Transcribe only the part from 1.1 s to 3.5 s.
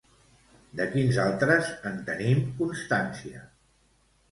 altres en tenim constància?